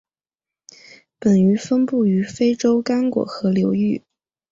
[1.19, 4.01] 本鱼分布于非洲刚果河流域。